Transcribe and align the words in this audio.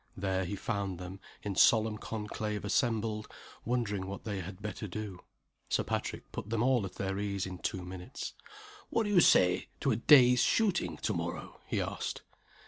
There 0.17 0.45
he 0.45 0.55
found 0.55 0.97
them, 0.97 1.19
in 1.43 1.53
solemn 1.53 1.99
conclave 1.99 2.65
assembled, 2.65 3.27
wondering 3.63 4.07
what 4.07 4.23
they 4.23 4.39
had 4.41 4.59
better 4.59 4.87
do. 4.87 5.19
Sir 5.69 5.83
Patrick 5.83 6.31
put 6.31 6.49
them 6.49 6.63
all 6.63 6.87
at 6.87 6.93
their 6.95 7.19
ease 7.19 7.45
in 7.45 7.59
two 7.59 7.85
minutes. 7.85 8.33
"What 8.89 9.03
do 9.03 9.11
you 9.11 9.21
say 9.21 9.67
to 9.81 9.91
a 9.91 9.95
day's 9.95 10.41
shooting 10.41 10.97
to 11.03 11.13
morrow?" 11.13 11.59
he 11.67 11.79
asked. 11.79 12.23